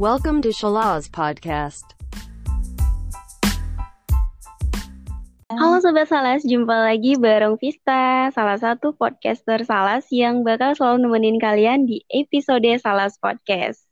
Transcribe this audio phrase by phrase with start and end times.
[0.00, 1.84] Welcome to Shalaz Podcast.
[5.52, 11.36] Halo Sobat Salas, jumpa lagi bareng Vista, salah satu podcaster Salas yang bakal selalu nemenin
[11.36, 13.84] kalian di episode Salas Podcast.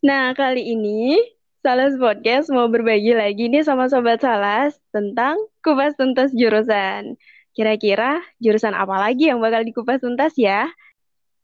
[0.00, 1.20] Nah, kali ini
[1.60, 7.20] Salas Podcast mau berbagi lagi nih sama Sobat Salas tentang kupas tuntas jurusan.
[7.52, 10.72] Kira-kira jurusan apa lagi yang bakal dikupas tuntas ya?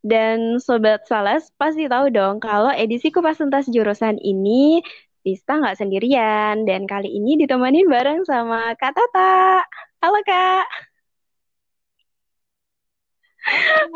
[0.04, 4.84] Dan Sobat Salas pasti tahu dong kalau edisi kupas tuntas jurusan ini
[5.24, 9.64] Vista nggak sendirian dan kali ini ditemani bareng sama Kak Tata.
[10.04, 10.68] Halo Kak.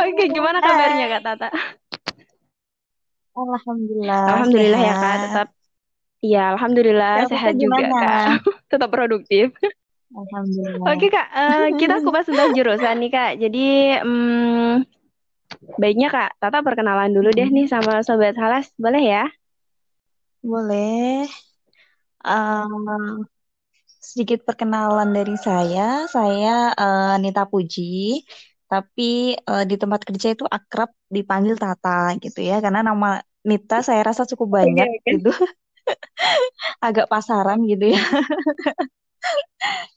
[0.01, 1.49] Oke, gimana kabarnya Kak Tata?
[3.37, 4.25] Alhamdulillah.
[4.25, 5.21] Alhamdulillah ya Kak, sehat.
[5.29, 5.49] tetap
[6.25, 8.01] Iya, alhamdulillah Kakak sehat juga gimana?
[8.01, 8.25] Kak.
[8.73, 9.47] Tetap produktif.
[10.17, 10.89] Alhamdulillah.
[10.89, 13.33] Oke Kak, eh, kita kupas tuntas jurusan nih Kak.
[13.37, 13.67] Jadi
[14.01, 14.73] hmm,
[15.79, 19.25] baiknya Kak, Tata perkenalan dulu deh nih sama Sobat Salas, boleh ya?
[20.43, 21.27] Boleh.
[22.23, 23.27] Um,
[23.99, 26.07] sedikit perkenalan dari saya.
[26.09, 28.23] Saya eh, Nita Puji,
[28.71, 34.05] tapi eh, di tempat kerja itu akrab dipanggil Tata gitu ya, karena nama Nita saya
[34.05, 35.09] rasa cukup banyak oke.
[35.09, 35.33] gitu,
[36.87, 38.03] agak pasaran gitu ya.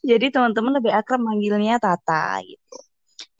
[0.09, 2.91] Jadi teman-teman lebih akrab manggilnya Tata gitu.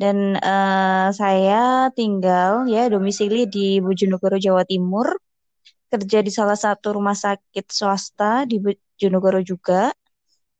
[0.02, 5.14] Dan eh, saya tinggal ya domisili di Bojonegoro, Jawa Timur.
[5.94, 9.94] Kerja di salah satu rumah sakit swasta di Bojonegoro juga.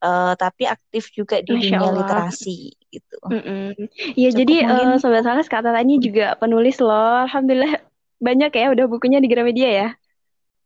[0.02, 1.98] Eh, tapi aktif juga di Masya dunia Allah.
[2.02, 3.18] literasi gitu.
[3.30, 3.70] Mm-mm.
[4.18, 7.26] Iya, Cukup jadi mungkin eh, Sobat Salas Kak Tata ini juga penulis loh.
[7.26, 7.82] Alhamdulillah
[8.22, 9.88] banyak ya udah bukunya di Gramedia ya.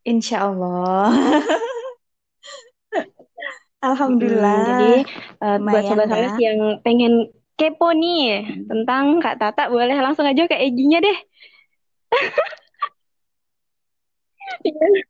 [0.06, 1.12] insya Allah.
[3.88, 4.60] Alhamdulillah.
[4.68, 4.92] Jadi
[5.40, 6.52] eh, buat Sobat Salas ya.
[6.52, 11.18] yang pengen kepo nih tentang Kak Tata, boleh langsung aja ke IG-nya deh.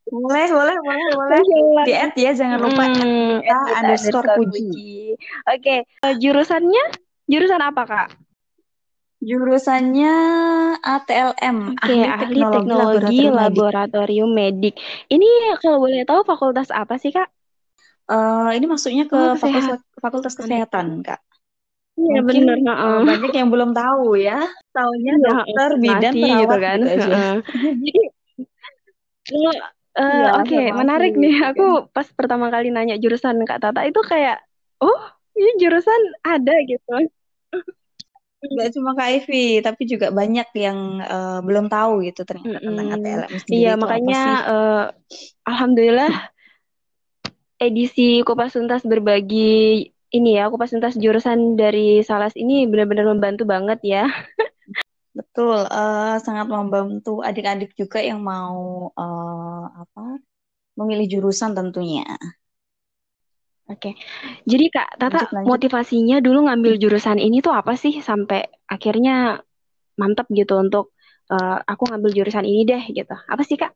[0.07, 1.41] Boleh, boleh, boleh, boleh.
[1.87, 4.91] Di add ya, jangan lupa add Hmm, Nita Nita underscore underscore Puji.
[5.51, 6.85] Oke, eh, jurusannya
[7.27, 8.09] jurusan apa Kak?
[9.19, 10.15] Jurusannya
[10.85, 13.67] ATLM, Oke, Ahli ahli Teknologi teknologi Laboratorium Medik.
[13.67, 14.75] laboratorium medik.
[15.09, 15.29] Ini
[15.59, 17.29] kalau boleh tahu fakultas apa sih Kak?
[18.07, 21.19] Eh, ini masuknya ke Oh, fakultas fakultas kesehatan, Kak.
[21.97, 24.39] Iya Mungkin bener, eh, banyak yang belum tahu ya.
[24.77, 26.79] Taunya Iya, dokter, bidan, gitu perawat kan.
[26.81, 27.13] gitu aja.
[27.13, 27.35] heeh.
[27.73, 27.91] Jadi
[29.27, 29.53] kalau
[29.97, 31.35] eh, Iya, oke, farmasi menarik nih.
[31.35, 31.69] gitu Aku kan.
[31.95, 34.37] pas pertama kali nanya jurusan Kak Tata itu kayak,
[34.85, 35.01] oh,
[35.39, 36.93] ini jurusan ada gitu.
[38.47, 42.95] Gak cuma Kak Ivy, tapi juga banyak yang eh, belum tahu gitu ternyata tentang Mm-mm.
[42.95, 44.21] ATLM sendiri Iya, makanya
[44.53, 44.83] eh,
[45.49, 46.13] alhamdulillah
[47.57, 49.89] edisi Kupas Tuntas berbagi
[50.19, 54.05] ini ya, Kupas Tuntas jurusan dari Salas ini benar-benar membantu banget ya.
[55.17, 60.21] Betul, eh, sangat membantu adik-adik juga yang mau eh, apa
[60.77, 62.05] memilih jurusan tentunya.
[63.67, 63.99] Oke.
[64.47, 65.49] Jadi Kak Tata Lanjut, lanjut.
[65.51, 69.43] motivasinya dulu ngambil jurusan ini tuh apa sih sampai akhirnya
[70.01, 70.95] mantap gitu untuk
[71.33, 73.15] eh, aku ngambil jurusan ini deh gitu.
[73.17, 73.73] Apa sih Kak?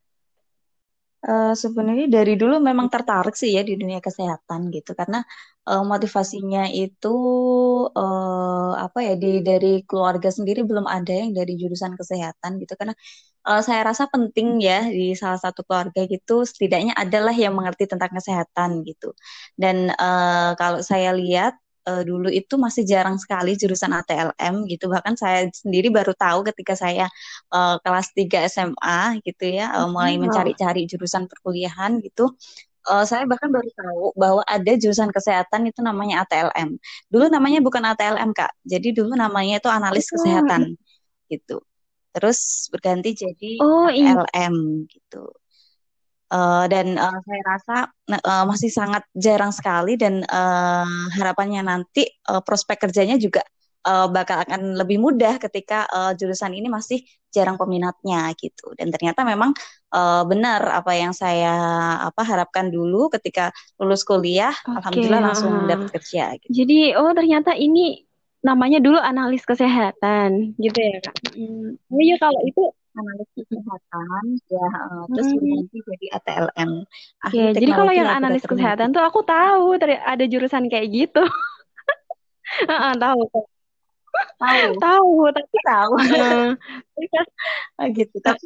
[1.29, 4.91] Eh, sebenarnya dari dulu memang tertarik sih ya di dunia kesehatan gitu.
[5.01, 5.19] Karena
[5.69, 7.09] eh, motivasinya itu
[7.99, 12.73] eh, apa ya di dari keluarga sendiri belum ada yang dari jurusan kesehatan gitu.
[12.81, 12.95] Karena
[13.49, 18.13] eh, saya rasa penting ya di salah satu keluarga gitu setidaknya adalah yang mengerti tentang
[18.17, 19.13] kesehatan gitu.
[19.61, 21.53] Dan eh, kalau saya lihat
[21.91, 24.85] eh, dulu itu masih jarang sekali jurusan ATLM gitu.
[24.95, 27.07] Bahkan saya sendiri baru tahu ketika saya
[27.55, 30.25] eh, kelas 3 SMA gitu ya eh, mulai Wow.
[30.25, 32.25] mencari-cari jurusan perkuliahan gitu.
[32.91, 36.71] Eh, saya bahkan baru tahu bahwa ada jurusan kesehatan itu namanya ATLM
[37.13, 38.53] dulu namanya bukan ATLM Kak.
[38.73, 40.63] Jadi dulu namanya itu analis Oh, kesehatan
[41.33, 41.61] gitu.
[42.15, 42.39] Terus
[42.75, 44.19] berganti jadi oh iya.
[44.19, 44.55] ATLM
[44.91, 45.23] gitu
[46.31, 47.77] Eh, dan eh, saya rasa
[48.07, 50.87] eh, masih sangat jarang sekali dan eh,
[51.19, 53.43] harapannya nanti eh, prospek kerjanya juga
[53.83, 57.03] eh, bakal akan lebih mudah ketika eh, jurusan ini masih
[57.35, 58.71] jarang peminatnya gitu.
[58.79, 59.51] Dan ternyata memang
[59.91, 61.51] eh, benar apa yang saya
[62.07, 63.51] apa harapkan dulu ketika
[63.83, 66.63] lulus kuliah, Oke, alhamdulillah langsung dapat kerja gitu.
[66.63, 68.07] Jadi oh ternyata ini
[68.47, 71.17] namanya dulu analis kesehatan gitu ya Kak.
[71.35, 71.75] Hmm.
[71.91, 75.37] Oh iya kalau itu Analis kesehatan ya eh, terus hmm.
[75.41, 76.71] berganti jadi ATLM,
[77.25, 81.23] Ahli Oke, jadi kalau yang analis kesehatan tuh aku tahu ada jurusan kayak gitu.
[82.71, 83.21] Heeh, tahu.
[84.41, 85.93] Tahu, Tahu, tapi tahu.
[87.81, 88.17] Ah, gitu.
[88.21, 88.45] Tapi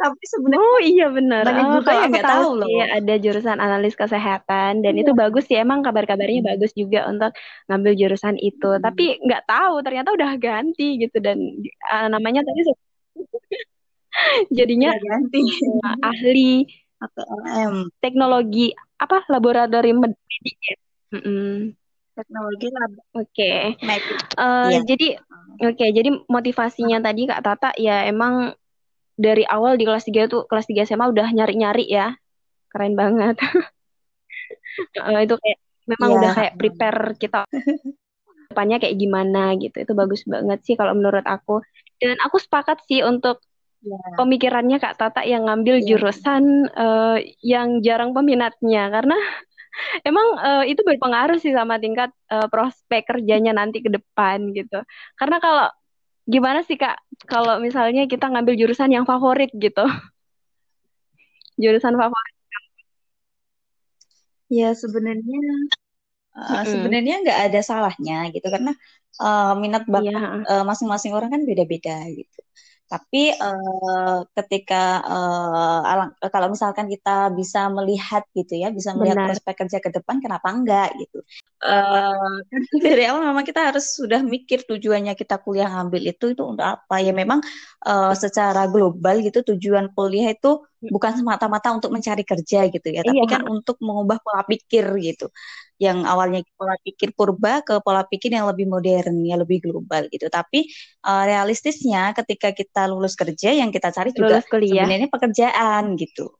[0.00, 1.44] tapi sebenarnya Oh iya benar.
[1.44, 2.88] banyak Oh, juga yang nggak tahu tahu sih loh.
[2.88, 5.20] ada jurusan analis kesehatan dan itu Iya.
[5.20, 6.50] bagus sih emang kabar-kabarnya Hmm.
[6.56, 7.36] bagus juga untuk
[7.68, 8.70] ngambil jurusan itu.
[8.72, 8.80] Hmm.
[8.80, 11.36] Tapi nggak tahu ternyata udah ganti gitu dan
[11.92, 12.64] uh, namanya tadi
[14.56, 15.40] jadinya Udah ganti.
[15.86, 16.50] uh, ahli
[17.00, 17.74] ATLM.
[17.98, 20.76] Teknologi apa laboratorium medik ya?
[22.12, 23.80] Teknologi lab Oke.
[23.80, 24.18] medik.
[24.36, 24.80] Eh, Iya.
[24.84, 25.08] jadi
[25.64, 28.52] oke, jadi motivasinya tadi Kak Tata ya emang
[29.16, 32.12] dari awal di kelas 3 tuh kelas 3 SMA udah nyari-nyari ya.
[32.68, 33.36] Keren banget.
[34.96, 35.58] Eh, itu kayak
[35.90, 36.16] memang Iya.
[36.22, 37.38] udah kayak prepare kita
[38.48, 39.76] depannya kayak gimana gitu.
[39.82, 41.60] Itu bagus banget sih kalau menurut aku.
[42.00, 43.44] Dan aku sepakat sih untuk
[43.80, 43.96] Iya.
[44.20, 45.86] pemikirannya Kak Tata yang ngambil Iya.
[45.96, 49.16] jurusan eh, yang jarang peminatnya karena
[50.08, 54.84] emang eh, itu berpengaruh sih sama tingkat eh, prospek kerjanya nanti ke depan gitu.
[55.16, 55.66] Karena kalau
[56.28, 59.84] gimana sih Kak kalau misalnya kita ngambil jurusan yang favorit gitu.
[61.62, 62.36] Jurusan favorit.
[64.50, 65.40] Ya sebenarnya
[66.36, 66.72] uh, Mm-mm.
[66.72, 68.70] sebenarnya nggak ada salahnya gitu karena
[69.22, 70.46] uh, minat Iya, bakat heeh.
[70.50, 72.38] uh, masing-masing orang kan beda-beda gitu.
[72.90, 79.24] Tapi uh, ketika uh, alang- kalau misalkan kita bisa melihat gitu ya, bisa melihat Benar.
[79.24, 81.22] prospek kerja ke depan, kenapa enggak gitu?
[81.62, 82.40] Uh,
[82.84, 86.94] dari awal memang kita harus sudah mikir tujuannya kita kuliah ngambil itu itu untuk apa
[87.04, 87.12] ya?
[87.14, 87.40] Memang
[87.86, 90.48] uh, secara global gitu tujuan kuliah itu
[90.80, 95.28] bukan semata-mata untuk mencari kerja gitu ya, tapi Iya, kan untuk mengubah pola pikir gitu.
[95.76, 100.32] Yang awalnya pola pikir purba ke pola pikir yang lebih modern, ya lebih global gitu.
[100.32, 100.68] Tapi
[101.04, 104.88] uh, realistisnya ketika kita lulus kerja yang kita cari juga lulus kuliah.
[104.88, 106.32] sebenarnya pekerjaan gitu.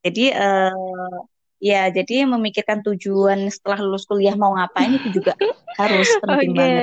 [0.00, 1.18] Jadi uh,
[1.58, 5.34] ya jadi memikirkan tujuan setelah lulus kuliah mau ngapain itu juga
[5.80, 6.82] harus penting Oke, banget.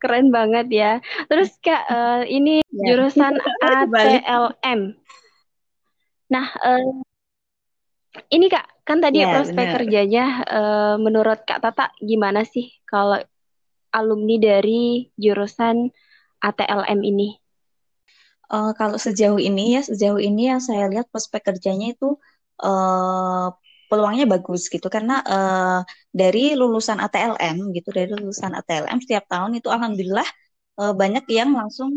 [0.00, 0.92] keren banget ya.
[1.28, 2.92] Terus Kak, eh, ini Ya.
[2.92, 3.32] jurusan.
[3.64, 4.80] ATLM.
[6.32, 6.82] Nah, eh,
[8.36, 9.74] ini Kak, kan tadi Ya, prospek benar.
[9.74, 10.24] kerjanya
[10.56, 13.18] eh, menurut Kak Tata gimana sih kalau
[13.98, 14.82] alumni dari
[15.24, 15.76] jurusan
[16.48, 17.28] ATLM ini?
[18.54, 22.06] Eh, kalau sejauh ini ya, sejauh ini yang saya lihat prospek kerjanya itu
[22.62, 23.46] eh,
[23.90, 25.78] peluangnya bagus gitu karena eh,
[26.20, 30.28] dari lulusan ATLM gitu, dari lulusan ATLM setiap tahun itu alhamdulillah
[30.80, 31.90] eh, banyak yang langsung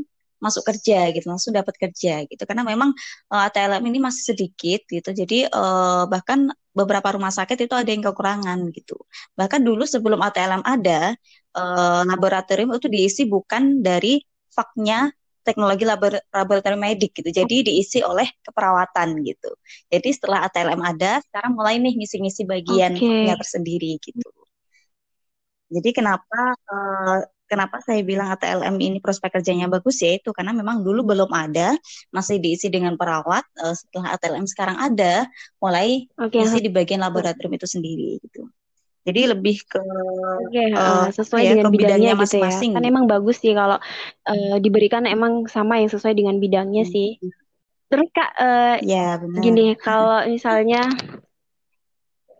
[0.43, 2.43] masuk kerja gitu, langsung dapat kerja gitu.
[2.49, 2.89] Karena memang
[3.33, 5.09] eh, ATLM ini masih sedikit gitu.
[5.11, 8.95] Jadi eh, bahkan beberapa rumah sakit itu ada yang kekurangan gitu.
[9.39, 11.13] Bahkan dulu sebelum ATLM ada
[11.57, 14.19] eh, laboratorium itu diisi bukan dari
[14.55, 15.11] faknya
[15.47, 17.29] teknologi labor- laboratorium medik gitu.
[17.39, 19.49] Jadi diisi oleh keperawatan gitu.
[19.91, 24.29] Jadi setelah ATLM ada, sekarang mulai nih ngisi-ngisi bagian faknya tersendiri gitu.
[25.75, 26.37] Jadi kenapa
[26.71, 27.17] eh,
[27.49, 31.73] kenapa saya bilang ATLM ini prospek kerjanya bagus ya itu karena memang dulu belum ada,
[32.13, 33.43] masih diisi dengan perawat.
[33.65, 35.25] eh, setelah ATLM sekarang ada,
[35.57, 38.45] mulai Oke, isi di bagian laboratorium itu sendiri gitu.
[39.09, 42.21] Jadi lebih ke Oke, eh, eh, apa sesuai ya, dengan bidangnya gitu ya.
[42.21, 42.91] masing-masing Kan gitu.
[42.93, 43.77] emang bagus sih kalau
[44.29, 47.17] eh, diberikan emang sama yang sesuai dengan bidangnya sih.
[47.89, 49.41] Terus Kak, eh, Ya benar.
[49.41, 50.93] gini, kalau misalnya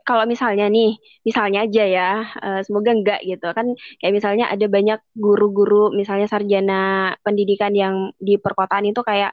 [0.10, 0.98] kalau misalnya nih,
[1.28, 2.10] misalnya aja ya,
[2.46, 3.68] eh, semoga enggak gitu kan,
[4.02, 9.32] kayak misalnya ada banyak guru-guru, misalnya sarjana pendidikan yang di perkotaan itu kayak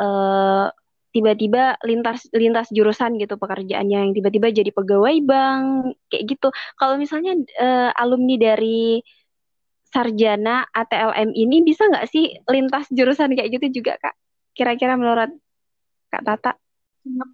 [0.00, 0.66] eh,
[1.14, 5.64] tiba-tiba lintas lintas jurusan gitu pekerjaannya, yang tiba-tiba jadi pegawai bank,
[6.12, 6.48] kayak gitu.
[6.76, 9.00] Kalau misalnya eh, alumni dari
[9.90, 14.14] sarjana ATLM ini bisa nggak sih lintas jurusan kayak gitu juga Kak?
[14.54, 15.32] Kira-kira menurut
[16.12, 16.52] Kak Tata?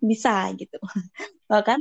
[0.00, 0.78] Bisa gitu.
[1.50, 1.80] Bahkan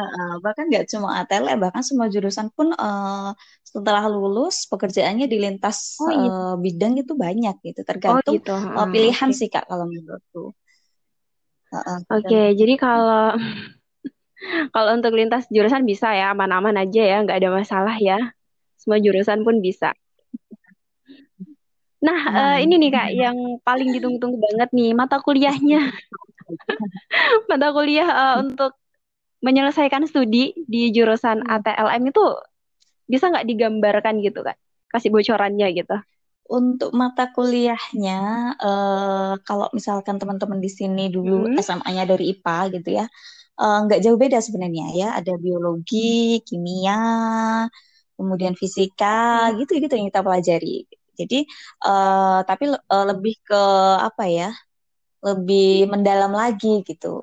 [0.00, 3.30] eh, bahkan nggak cuma ATLM, bahkan semua jurusan pun eh,
[3.66, 6.30] setelah lulus pekerjaannya di lintas Oh iya.
[6.30, 7.80] eh, bidang itu banyak gitu.
[7.82, 8.52] Oh Tergantung gitu.
[8.54, 9.38] eh, Heeh, pilihan oke.
[9.38, 10.54] sih Kak kalau menurutku.
[11.68, 12.56] Eh, Oke, tergantung.
[12.56, 13.24] jadi kalau
[14.74, 18.18] kalau untuk lintas jurusan bisa ya, aman-aman aja ya, nggak ada masalah ya.
[18.80, 19.92] Semua jurusan pun bisa.
[21.98, 22.62] Nah, eh, Aman.
[22.62, 23.36] ini nih Kak, yang
[23.66, 25.82] paling ditunggu-tunggu banget nih, mata kuliahnya.
[27.50, 28.72] Mata kuliah eh, untuk
[29.44, 31.52] menyelesaikan studi di jurusan Hmm.
[31.54, 32.24] ATLM itu
[33.10, 34.56] bisa nggak digambarkan gitu Kak?
[34.92, 35.96] Kasih bocorannya gitu.
[36.48, 38.16] Untuk mata kuliahnya,
[38.56, 41.60] eh, kalau misalkan teman-teman di sini dulu Hmm.
[41.60, 43.04] SMA-nya dari IPA gitu ya,
[43.60, 45.08] eh, nggak jauh beda sebenarnya ya.
[45.20, 46.96] Ada biologi, kimia,
[48.18, 49.62] kemudian fisika, Hmm.
[49.62, 50.88] gitu-gitu yang kita pelajari.
[51.18, 51.38] Jadi,
[51.84, 53.62] eh, tapi eh, lebih ke
[54.08, 54.50] apa ya?
[55.26, 57.22] Lebih mendalam lagi gitu.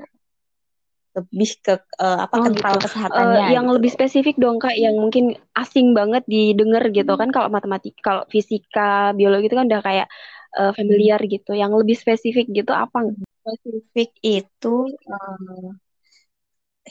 [1.16, 2.76] Lebih ke eh, apa Oh kental gitu.
[3.16, 5.26] Eh, kesehatannya yang gitu lebih spesifik dong Kak, yang mungkin
[5.62, 7.20] asing banget didengar gitu Hmm.
[7.22, 8.82] kan kalau matematika, kalau fisika,
[9.18, 10.08] biologi itu kan udah kayak
[10.60, 11.50] eh, familiar gitu.
[11.62, 12.98] Yang lebih spesifik gitu apa?
[13.42, 14.68] Spesifik itu
[15.14, 15.70] eh,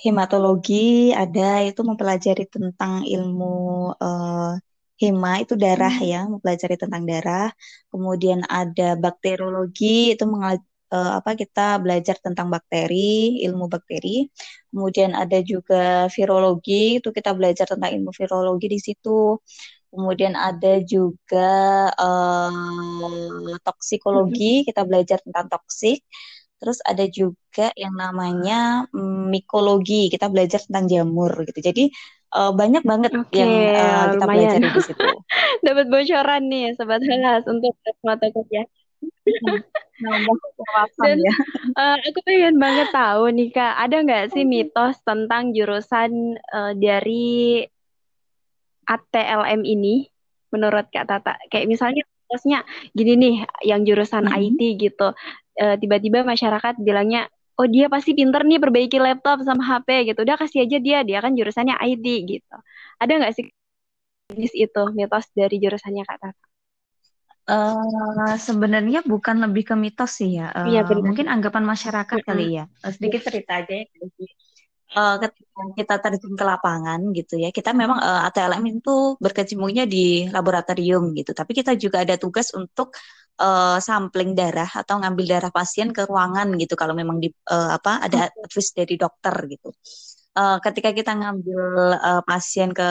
[0.05, 0.75] hematologi
[1.23, 3.47] ada itu mempelajari tentang ilmu
[4.05, 4.51] eh,
[5.03, 6.05] hema itu darah Hmm.
[6.11, 7.45] ya, mempelajari tentang darah.
[7.91, 10.25] Kemudian ada bakteriologi itu
[10.95, 14.31] uh, apa kita belajar tentang bakteri, ilmu bakteri.
[14.71, 19.43] Kemudian ada juga virologi, itu kita belajar tentang ilmu virologi di situ.
[19.91, 26.03] Kemudian ada juga uh, toksikologi, kita belajar tentang toksik.
[26.59, 31.61] Terus ada juga yang namanya mm, mikologi, kita belajar tentang jamur gitu.
[31.61, 31.85] Jadi
[32.35, 34.35] uh, banyak banget okay, yang uh, kita lumayan.
[34.35, 35.09] belajar di situ.
[35.67, 38.67] Dapat bocoran nih sobat Helas untuk mata kuliah.
[40.03, 41.35] Dan ya.
[41.79, 47.63] uh, aku pengen banget tahu nih kak, ada nggak sih mitos tentang jurusan uh, dari
[48.91, 50.11] ATLM ini
[50.51, 51.39] menurut kak Tata?
[51.47, 54.43] Kayak misalnya mitosnya gini nih, yang jurusan mm -hmm.
[54.51, 55.09] IT gitu,
[55.63, 60.35] uh, tiba-tiba masyarakat bilangnya oh dia pasti pinter nih perbaiki laptop sama HP gitu udah
[60.35, 62.57] kasih aja dia dia kan jurusannya IT gitu
[62.99, 63.47] ada nggak sih
[64.35, 66.54] jenis itu mitos dari jurusannya kak Tata?
[67.45, 70.49] Uh, sebenarnya bukan lebih ke mitos sih ya.
[70.57, 72.31] Uh, iya, Mungkin anggapan masyarakat mm -hmm.
[72.33, 72.65] kali ya.
[72.89, 73.87] sedikit cerita aja ya
[74.97, 79.85] uh, ketika kita terjun ke lapangan gitu ya, kita memang uh, eh, ATLM itu berkecimpungnya
[79.89, 82.95] di laboratorium gitu, tapi kita juga ada tugas untuk
[83.43, 88.07] uh, sampling darah atau ngambil darah pasien ke ruangan gitu kalau memang di uh, apa
[88.07, 89.71] ada advice dari dokter gitu.
[90.35, 91.63] Uh, ketika kita ngambil
[91.95, 92.89] uh, pasien ke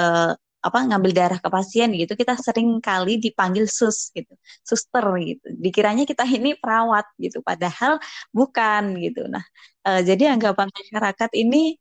[0.63, 5.45] apa ngambil darah ke pasien gitu kita sering kali dipanggil sus gitu suster gitu.
[5.63, 7.99] Dikiranya kita ini perawat gitu padahal
[8.31, 9.27] bukan gitu.
[9.27, 9.43] Nah
[9.87, 11.75] uh, jadi anggapan masyarakat ini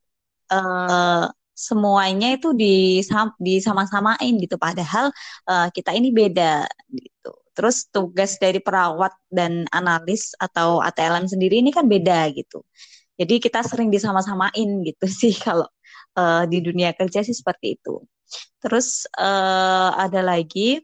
[0.51, 2.51] uh, semuanya itu
[3.39, 4.57] disama-samain gitu.
[4.59, 5.15] Padahal
[5.47, 7.33] uh, kita ini beda gitu.
[7.53, 12.65] Terus tugas dari perawat dan analis atau ATLM sendiri ini kan beda gitu.
[13.21, 15.69] Jadi kita sering disama-samain gitu sih kalau
[16.19, 18.03] uh, di dunia kerja sih seperti itu
[18.63, 20.83] terus uh, ada lagi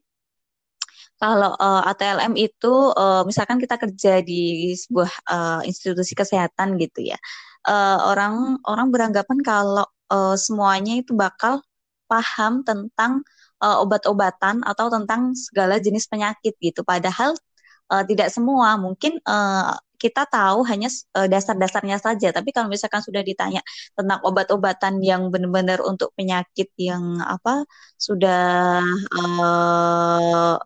[1.19, 7.19] kalau uh, ATLM itu uh, misalkan kita kerja di sebuah uh, institusi kesehatan gitu ya
[7.67, 11.61] uh, orang orang beranggapan kalau uh, semuanya itu bakal
[12.09, 13.23] paham tentang
[13.63, 16.83] uh, obat-obatan atau tentang segala jenis penyakit gitu.
[16.83, 17.37] Padahal
[17.93, 18.81] uh, tidak semua.
[18.81, 20.89] Mungkin uh, kita tahu hanya
[21.19, 22.31] uh, dasar-dasarnya saja.
[22.31, 23.61] Tapi kalau misalkan sudah ditanya
[23.99, 27.67] tentang obat-obatan yang benar-benar untuk penyakit yang apa
[27.99, 28.81] sudah
[29.19, 30.57] uh,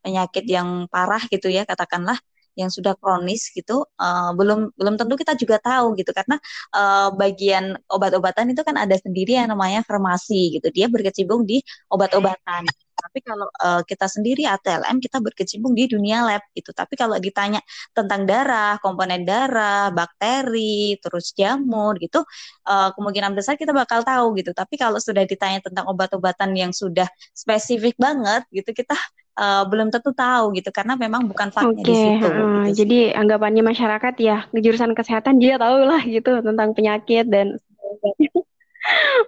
[0.00, 2.16] penyakit yang parah gitu ya katakanlah
[2.58, 6.10] yang sudah kronis gitu uh, belum belum tentu kita juga tahu gitu.
[6.10, 6.36] Karena
[6.74, 10.68] uh, bagian obat-obatan itu kan ada sendiri yang namanya farmasi gitu.
[10.74, 12.66] Dia berkecimpung di obat-obatan
[13.00, 17.64] tapi kalau uh, kita sendiri ATLM kita berkecimpung di dunia lab gitu tapi kalau ditanya
[17.96, 22.20] tentang darah komponen darah bakteri terus jamur gitu
[22.68, 27.08] uh, kemungkinan besar kita bakal tahu gitu tapi kalau sudah ditanya tentang obat-obatan yang sudah
[27.32, 28.94] spesifik banget gitu kita
[29.40, 31.84] uh, belum tentu tahu gitu karena memang bukan fakta okay.
[31.84, 32.26] di situ.
[32.28, 32.36] Uh,
[32.68, 32.84] gitu.
[32.84, 37.56] Jadi anggapannya masyarakat ya jurusan kesehatan dia tahu lah gitu tentang penyakit dan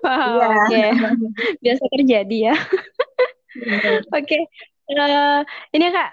[0.05, 0.53] wow, yeah.
[0.53, 0.91] oke okay.
[1.65, 2.57] biasa terjadi ya.
[4.17, 4.39] oke,
[4.97, 5.41] uh,
[5.75, 6.11] ini kak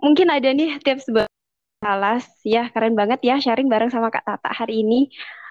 [0.00, 1.28] mungkin ada nih tips buat
[1.78, 5.06] Salas ya keren banget ya sharing bareng sama Kak Tata hari ini.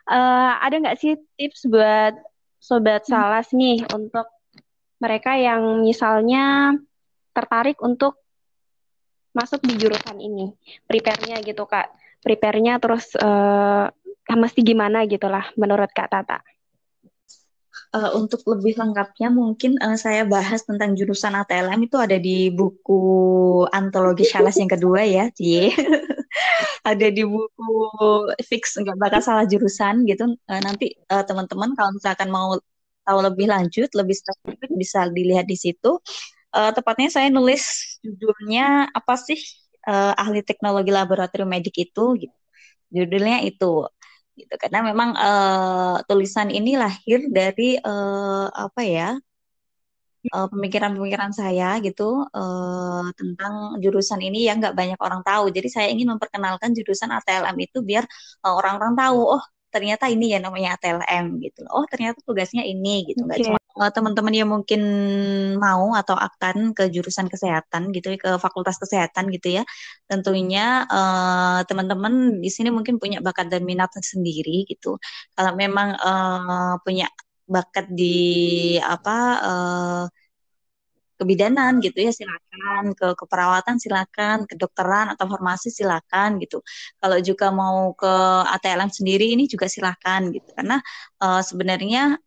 [0.07, 2.19] Uh, ada nggak sih tips buat
[2.59, 3.07] sobat.
[3.07, 4.27] Salas nih untuk
[4.99, 6.75] mereka yang misalnya
[7.31, 8.19] tertarik untuk
[9.37, 10.49] masuk di jurusan ini
[10.89, 11.93] prepare-nya gitu kak
[12.25, 13.85] prepare-nya terus uh,
[14.33, 16.41] mesti gimana gitulah menurut kak Tata
[17.97, 23.01] uh, untuk lebih lengkapnya mungkin uh, saya bahas tentang jurusan ATLM itu ada di buku
[23.73, 25.25] antologi Shalas yang kedua ya,
[26.91, 27.69] ada di buku
[28.45, 30.37] fix nggak bakal salah jurusan gitu.
[30.45, 32.53] Uh, nanti uh, teman-teman kalau misalkan mau
[33.01, 35.97] tahu lebih lanjut, lebih spesifik bisa dilihat di situ
[36.57, 39.39] uh, tepatnya saya nulis judulnya apa sih
[39.87, 42.37] uh, ahli teknologi laboratorium medik itu gitu.
[42.87, 43.83] Judulnya itu
[44.37, 49.09] gitu karena memang uh, tulisan ini lahir dari uh, apa ya
[50.27, 55.47] pemikiran-pemikiran uh, saya gitu uh, tentang jurusan ini yang nggak banyak orang tahu.
[55.53, 58.03] Jadi saya ingin memperkenalkan jurusan ATLM itu biar
[58.43, 61.63] orang-orang uh, tahu, oh ternyata ini ya namanya ATLM gitu.
[61.71, 63.23] Oh ternyata tugasnya ini gitu.
[63.23, 63.47] Nggak okay.
[63.47, 64.81] cuma uh, teman-teman yang mungkin
[65.61, 69.63] mau atau akan ke jurusan kesehatan gitu ke fakultas kesehatan gitu ya
[70.09, 74.99] tentunya uh, teman-teman di sini mungkin punya bakat dan minat sendiri gitu.
[75.35, 77.07] Kalau memang uh, punya
[77.47, 80.03] bakat di apa uh,
[81.17, 82.93] kebidanan gitu ya silakan.
[82.93, 86.61] Ke keperawatan silakan kedokteran atau farmasi silakan gitu.
[87.01, 88.13] Kalau juga mau ke
[88.53, 90.49] ATLM sendiri ini juga silakan gitu.
[90.53, 90.77] Karena
[91.23, 92.21] uh, sebenarnya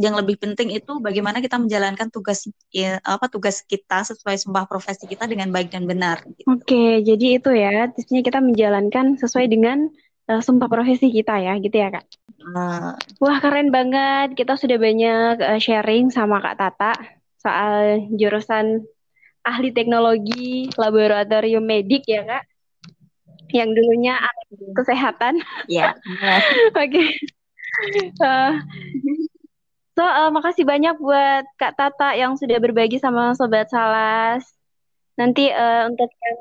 [0.00, 5.04] yang lebih penting itu bagaimana kita menjalankan tugas ya, apa tugas kita sesuai sumpah profesi
[5.04, 6.24] kita dengan baik dan benar.
[6.24, 6.48] Gitu.
[6.48, 9.92] Oke, jadi itu ya tipsnya kita menjalankan sesuai dengan
[10.32, 12.08] uh, sumpah profesi kita ya, gitu ya kak.
[12.40, 16.96] Uh, Wah keren banget, kita sudah banyak uh, sharing sama kak Tata
[17.36, 18.80] soal jurusan
[19.44, 22.44] ahli teknologi laboratorium medik ya kak
[23.52, 24.16] yang dulunya
[24.72, 25.44] kesehatan.
[25.68, 25.92] Ya.
[26.80, 27.04] Oke.
[28.20, 28.60] Uh,
[29.94, 34.46] so uh, makasih banyak buat Kak Tata yang sudah berbagi sama Sobat Salas.
[35.18, 36.38] Nanti uh, untuk yang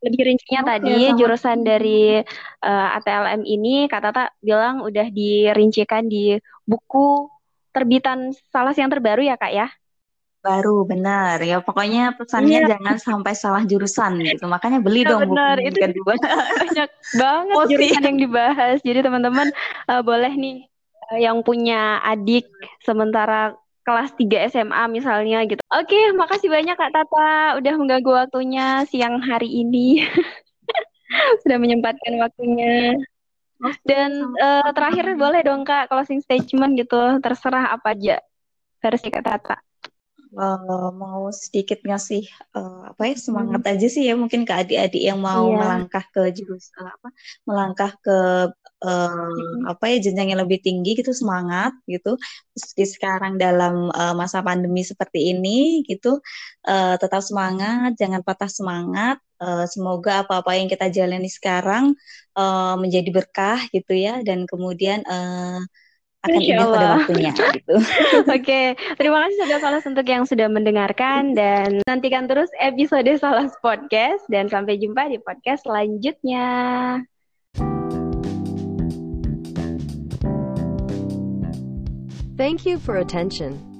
[0.00, 1.16] lebih rincinya okay, tadi sama.
[1.20, 2.24] jurusan dari
[2.64, 7.28] uh, ATLM ini Kak Tata bilang udah dirincikan di buku
[7.74, 9.68] terbitan Salas yang terbaru ya Kak ya?
[10.44, 12.76] baru benar ya pokoknya pesannya iya.
[12.76, 15.56] jangan sampai salah jurusan gitu makanya beli ya, dong benar.
[15.56, 16.14] buku itu kedua
[16.60, 17.70] banyak banget Posi.
[17.72, 19.48] jurusan yang dibahas jadi teman-teman
[19.88, 20.68] uh, boleh nih
[21.18, 22.48] yang punya adik
[22.80, 25.60] sementara kelas 3 SMA misalnya gitu.
[25.68, 30.00] Oke, makasih banyak Kak Tata udah mengganggu waktunya siang hari ini.
[31.44, 32.96] Sudah menyempatkan waktunya.
[33.84, 38.24] Dan uh, terakhir boleh dong Kak closing statement gitu, terserah apa aja
[38.80, 39.56] versi Kak Tata
[40.36, 43.72] uh, mau sedikit ngasih uh, apa ya semangat hmm.
[43.74, 45.58] aja sih ya mungkin ke adik-adik yang mau yeah.
[45.62, 47.08] melangkah ke jurusan apa
[47.46, 48.18] melangkah ke
[48.84, 49.70] uh, hmm.
[49.70, 52.18] apa ya jenjang yang lebih tinggi gitu semangat gitu
[52.54, 56.20] meski sekarang dalam uh, masa pandemi seperti ini gitu
[56.68, 61.94] uh, tetap semangat jangan patah semangat uh, semoga apa-apa yang kita jalani sekarang
[62.36, 65.62] uh, menjadi berkah gitu ya dan kemudian uh,
[66.24, 67.74] akan indah pada waktunya gitu.
[67.76, 68.66] Oke, okay.
[68.96, 74.48] terima kasih sudah Salas untuk yang sudah mendengarkan dan nantikan terus episode Salas Podcast dan
[74.48, 76.48] sampai jumpa di podcast selanjutnya.
[82.34, 83.73] Thank you for attention.